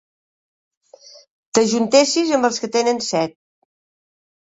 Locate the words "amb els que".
2.41-2.73